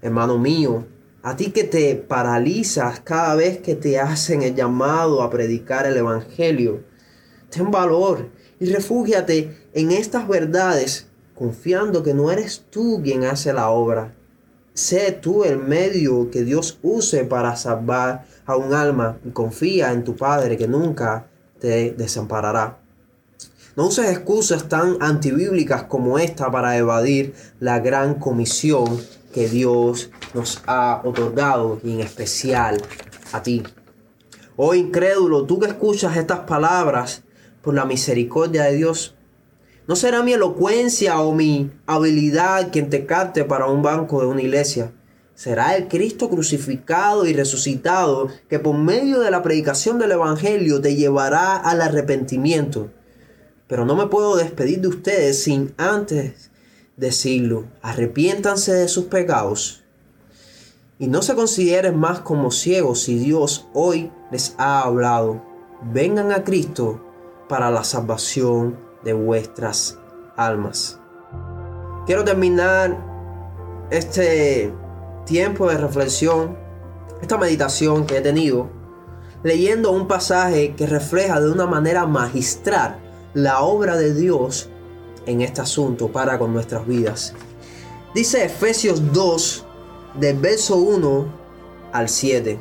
Hermano 0.00 0.38
mío, 0.38 0.86
a 1.24 1.36
ti 1.36 1.52
que 1.52 1.64
te 1.64 1.96
paralizas 1.96 3.00
cada 3.00 3.34
vez 3.34 3.56
que 3.56 3.74
te 3.74 3.98
hacen 3.98 4.42
el 4.42 4.54
llamado 4.54 5.22
a 5.22 5.30
predicar 5.30 5.86
el 5.86 5.96
Evangelio, 5.96 6.82
ten 7.48 7.70
valor 7.70 8.28
y 8.60 8.66
refúgiate 8.66 9.56
en 9.72 9.90
estas 9.90 10.28
verdades, 10.28 11.06
confiando 11.34 12.02
que 12.02 12.12
no 12.12 12.30
eres 12.30 12.66
tú 12.68 13.00
quien 13.02 13.24
hace 13.24 13.54
la 13.54 13.70
obra. 13.70 14.12
Sé 14.74 15.12
tú 15.12 15.44
el 15.44 15.56
medio 15.56 16.30
que 16.30 16.44
Dios 16.44 16.78
use 16.82 17.24
para 17.24 17.56
salvar 17.56 18.26
a 18.44 18.56
un 18.56 18.74
alma 18.74 19.16
y 19.24 19.30
confía 19.30 19.92
en 19.92 20.04
tu 20.04 20.16
Padre 20.16 20.58
que 20.58 20.68
nunca 20.68 21.26
te 21.58 21.92
desamparará. 21.92 22.80
No 23.76 23.86
uses 23.86 24.10
excusas 24.10 24.68
tan 24.68 24.98
antibíblicas 25.00 25.84
como 25.84 26.18
esta 26.18 26.50
para 26.50 26.76
evadir 26.76 27.34
la 27.60 27.80
gran 27.80 28.16
comisión 28.16 29.00
que 29.34 29.48
Dios 29.48 30.10
nos 30.32 30.62
ha 30.66 31.02
otorgado 31.04 31.80
y 31.84 31.92
en 31.92 32.00
especial 32.00 32.80
a 33.32 33.42
ti. 33.42 33.62
Oh 34.56 34.74
incrédulo, 34.74 35.44
tú 35.44 35.58
que 35.58 35.66
escuchas 35.66 36.16
estas 36.16 36.40
palabras 36.40 37.24
por 37.60 37.74
la 37.74 37.84
misericordia 37.84 38.62
de 38.64 38.76
Dios, 38.76 39.16
no 39.86 39.96
será 39.96 40.22
mi 40.22 40.32
elocuencia 40.32 41.20
o 41.20 41.34
mi 41.34 41.70
habilidad 41.84 42.70
quien 42.70 42.88
te 42.88 43.04
capte 43.04 43.44
para 43.44 43.66
un 43.66 43.82
banco 43.82 44.20
de 44.20 44.28
una 44.28 44.40
iglesia. 44.40 44.92
Será 45.34 45.76
el 45.76 45.88
Cristo 45.88 46.30
crucificado 46.30 47.26
y 47.26 47.34
resucitado 47.34 48.28
que 48.48 48.60
por 48.60 48.78
medio 48.78 49.18
de 49.20 49.32
la 49.32 49.42
predicación 49.42 49.98
del 49.98 50.12
Evangelio 50.12 50.80
te 50.80 50.94
llevará 50.94 51.56
al 51.56 51.82
arrepentimiento 51.82 52.90
pero 53.66 53.84
no 53.84 53.96
me 53.96 54.06
puedo 54.06 54.36
despedir 54.36 54.80
de 54.80 54.88
ustedes 54.88 55.42
sin 55.42 55.74
antes 55.76 56.50
decirlo. 56.96 57.64
Arrepiéntanse 57.82 58.72
de 58.72 58.88
sus 58.88 59.04
pecados 59.06 59.84
y 60.98 61.08
no 61.08 61.22
se 61.22 61.34
consideren 61.34 61.98
más 61.98 62.20
como 62.20 62.50
ciegos 62.50 63.02
si 63.02 63.18
Dios 63.18 63.66
hoy 63.74 64.12
les 64.30 64.54
ha 64.58 64.82
hablado. 64.82 65.42
Vengan 65.92 66.32
a 66.32 66.44
Cristo 66.44 67.00
para 67.48 67.70
la 67.70 67.84
salvación 67.84 68.78
de 69.02 69.12
vuestras 69.12 69.98
almas. 70.36 70.98
Quiero 72.06 72.24
terminar 72.24 72.96
este 73.90 74.72
tiempo 75.26 75.68
de 75.68 75.78
reflexión, 75.78 76.56
esta 77.20 77.38
meditación 77.38 78.06
que 78.06 78.18
he 78.18 78.20
tenido, 78.20 78.70
leyendo 79.42 79.90
un 79.90 80.06
pasaje 80.06 80.74
que 80.74 80.86
refleja 80.86 81.40
de 81.40 81.50
una 81.50 81.66
manera 81.66 82.06
magistral 82.06 82.98
la 83.34 83.60
obra 83.60 83.96
de 83.96 84.14
Dios 84.14 84.70
en 85.26 85.40
este 85.40 85.60
asunto 85.60 86.08
para 86.08 86.38
con 86.38 86.52
nuestras 86.52 86.86
vidas. 86.86 87.34
Dice 88.14 88.44
Efesios 88.44 89.12
2, 89.12 89.64
del 90.20 90.38
verso 90.38 90.76
1 90.76 91.26
al 91.92 92.08
7. 92.08 92.60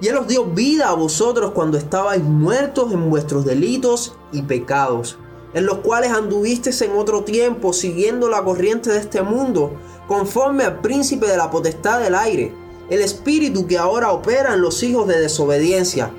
Y 0.00 0.08
Él 0.08 0.16
os 0.16 0.26
dio 0.26 0.46
vida 0.46 0.88
a 0.88 0.94
vosotros 0.94 1.52
cuando 1.52 1.76
estabais 1.76 2.22
muertos 2.22 2.92
en 2.92 3.10
vuestros 3.10 3.44
delitos 3.44 4.14
y 4.32 4.42
pecados, 4.42 5.18
en 5.52 5.66
los 5.66 5.78
cuales 5.78 6.12
anduvisteis 6.12 6.80
en 6.82 6.96
otro 6.96 7.24
tiempo 7.24 7.72
siguiendo 7.72 8.28
la 8.28 8.42
corriente 8.42 8.90
de 8.90 8.98
este 8.98 9.20
mundo, 9.20 9.72
conforme 10.08 10.64
al 10.64 10.80
príncipe 10.80 11.26
de 11.26 11.36
la 11.36 11.50
potestad 11.50 12.00
del 12.00 12.14
aire, 12.14 12.54
el 12.88 13.02
espíritu 13.02 13.66
que 13.66 13.78
ahora 13.78 14.12
opera 14.12 14.54
en 14.54 14.62
los 14.62 14.82
hijos 14.82 15.06
de 15.06 15.20
desobediencia 15.20 16.10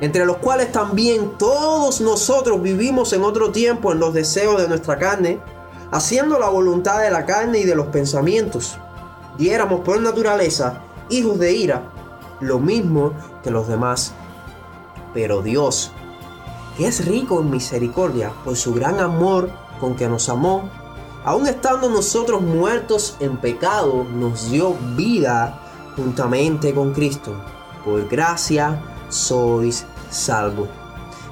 entre 0.00 0.24
los 0.24 0.36
cuales 0.36 0.70
también 0.70 1.32
todos 1.38 2.00
nosotros 2.00 2.62
vivimos 2.62 3.12
en 3.12 3.24
otro 3.24 3.50
tiempo 3.50 3.92
en 3.92 3.98
los 3.98 4.14
deseos 4.14 4.60
de 4.60 4.68
nuestra 4.68 4.98
carne, 4.98 5.40
haciendo 5.90 6.38
la 6.38 6.48
voluntad 6.48 7.00
de 7.00 7.10
la 7.10 7.26
carne 7.26 7.60
y 7.60 7.64
de 7.64 7.74
los 7.74 7.86
pensamientos. 7.88 8.78
Y 9.38 9.48
éramos 9.48 9.80
por 9.80 10.00
naturaleza 10.00 10.82
hijos 11.08 11.38
de 11.38 11.52
ira, 11.52 11.82
lo 12.40 12.58
mismo 12.58 13.12
que 13.42 13.50
los 13.50 13.66
demás. 13.66 14.12
Pero 15.14 15.42
Dios, 15.42 15.90
que 16.76 16.86
es 16.86 17.04
rico 17.06 17.40
en 17.40 17.50
misericordia 17.50 18.32
por 18.44 18.56
su 18.56 18.74
gran 18.74 19.00
amor 19.00 19.50
con 19.80 19.96
que 19.96 20.08
nos 20.08 20.28
amó, 20.28 20.68
aun 21.24 21.46
estando 21.48 21.88
nosotros 21.88 22.40
muertos 22.40 23.16
en 23.20 23.36
pecado, 23.38 24.04
nos 24.04 24.50
dio 24.50 24.74
vida 24.96 25.60
juntamente 25.96 26.72
con 26.72 26.92
Cristo. 26.92 27.32
Por 27.84 28.08
gracia 28.08 28.80
sois 29.08 29.84
salvos. 30.10 30.68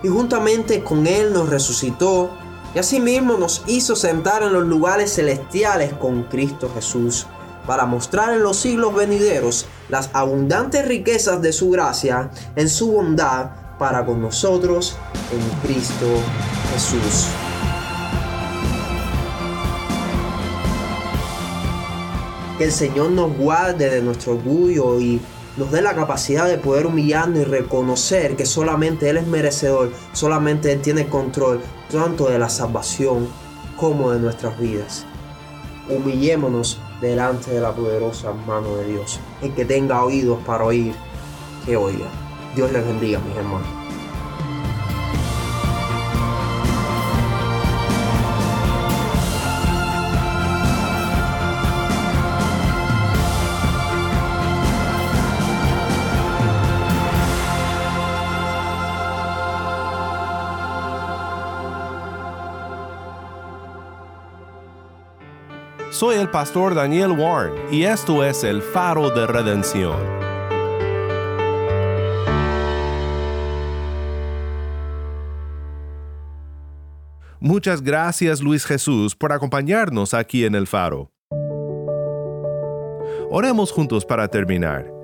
Y 0.03 0.09
juntamente 0.09 0.85
con 0.85 1.07
Él 1.07 1.33
nos 1.33 1.49
resucitó 1.49 2.31
y 2.75 2.79
asimismo 2.79 3.39
nos 3.39 3.63
hizo 3.67 3.97
sentar 3.97 4.43
en 4.43 4.53
los 4.53 4.65
lugares 4.65 5.15
celestiales 5.15 5.95
con 5.95 6.25
Cristo 6.25 6.71
Jesús, 6.75 7.27
para 7.67 7.87
mostrar 7.87 8.35
en 8.35 8.43
los 8.43 8.59
siglos 8.59 8.95
venideros 8.95 9.67
las 9.89 10.11
abundantes 10.13 10.87
riquezas 10.87 11.43
de 11.43 11.53
su 11.53 11.71
gracia 11.71 12.31
en 12.55 12.69
su 12.69 12.93
bondad 12.93 13.51
para 13.79 14.05
con 14.07 14.21
nosotros 14.23 14.97
en 15.33 15.69
Cristo 15.69 16.07
Jesús. 16.73 17.27
Que 22.59 22.65
el 22.65 22.73
Señor 22.73 23.11
nos 23.11 23.37
guarde 23.37 23.91
de 23.91 24.01
nuestro 24.01 24.33
orgullo 24.33 24.99
y 25.01 25.21
nos 25.57 25.71
dé 25.71 25.81
la 25.81 25.95
capacidad 25.95 26.47
de 26.47 26.59
poder 26.59 26.87
humillarnos 26.87 27.41
y 27.41 27.45
reconocer 27.45 28.37
que 28.37 28.47
solamente 28.47 29.09
Él 29.09 29.17
es 29.17 29.27
merecedor, 29.27 29.93
solamente 30.13 30.73
Él 30.73 30.81
tiene 30.83 31.07
control 31.07 31.61
tanto 31.91 32.29
de 32.29 32.39
la 32.39 32.49
salvación 32.49 33.29
como 33.77 34.11
de 34.11 34.21
nuestras 34.21 34.59
vidas. 34.59 35.07
Humillémonos 35.89 36.81
delante 37.01 37.53
de 37.53 37.61
la 37.61 37.73
poderosa 37.73 38.33
mano 38.33 38.77
de 38.77 38.87
Dios. 38.87 39.21
El 39.43 39.55
que 39.55 39.65
tenga 39.65 40.05
oídos 40.05 40.39
para 40.45 40.65
oír, 40.65 40.95
que 41.65 41.77
oiga. 41.77 42.07
Dios 42.55 42.73
les 42.73 42.85
bendiga, 42.85 43.19
mis 43.21 43.37
hermanos. 43.37 43.76
Soy 65.99 66.17
el 66.17 66.29
pastor 66.29 66.75
Daniel 66.75 67.13
Warren 67.13 67.73
y 67.73 67.85
esto 67.85 68.23
es 68.23 68.45
el 68.45 68.61
faro 68.61 69.09
de 69.09 69.27
redención. 69.27 69.97
Muchas 77.41 77.81
gracias 77.81 78.43
Luis 78.43 78.67
Jesús 78.67 79.17
por 79.17 79.33
acompañarnos 79.33 80.13
aquí 80.13 80.45
en 80.45 80.55
el 80.55 80.67
faro. 80.67 81.13
Oremos 83.31 83.73
juntos 83.73 84.05
para 84.05 84.29
terminar. 84.29 84.96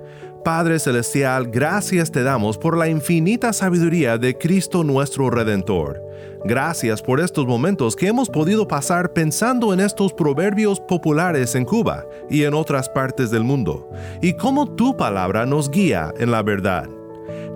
Padre 0.43 0.77
Celestial, 0.77 1.47
gracias 1.47 2.11
te 2.11 2.21
damos 2.21 2.57
por 2.57 2.77
la 2.77 2.89
infinita 2.89 3.53
sabiduría 3.53 4.17
de 4.17 4.37
Cristo 4.37 4.83
nuestro 4.83 5.29
Redentor. 5.29 6.03
Gracias 6.43 7.01
por 7.01 7.21
estos 7.21 7.47
momentos 7.47 7.95
que 7.95 8.07
hemos 8.07 8.29
podido 8.29 8.67
pasar 8.67 9.13
pensando 9.13 9.73
en 9.73 9.79
estos 9.79 10.11
proverbios 10.11 10.81
populares 10.81 11.55
en 11.55 11.63
Cuba 11.63 12.05
y 12.29 12.43
en 12.43 12.53
otras 12.53 12.89
partes 12.89 13.31
del 13.31 13.45
mundo, 13.45 13.89
y 14.21 14.33
cómo 14.33 14.75
tu 14.75 14.97
palabra 14.97 15.45
nos 15.45 15.71
guía 15.71 16.13
en 16.19 16.31
la 16.31 16.43
verdad. 16.43 16.89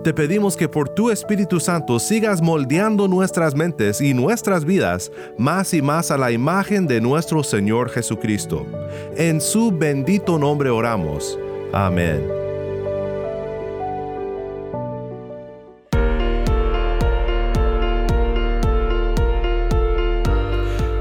Te 0.02 0.14
pedimos 0.14 0.56
que 0.56 0.68
por 0.68 0.88
tu 0.88 1.10
Espíritu 1.10 1.60
Santo 1.60 1.98
sigas 1.98 2.40
moldeando 2.40 3.06
nuestras 3.06 3.54
mentes 3.54 4.00
y 4.00 4.14
nuestras 4.14 4.64
vidas 4.64 5.12
más 5.36 5.74
y 5.74 5.82
más 5.82 6.10
a 6.10 6.16
la 6.16 6.30
imagen 6.30 6.86
de 6.86 7.02
nuestro 7.02 7.42
Señor 7.42 7.90
Jesucristo. 7.90 8.64
En 9.16 9.42
su 9.42 9.70
bendito 9.72 10.38
nombre 10.38 10.70
oramos. 10.70 11.38
Amén. 11.74 12.47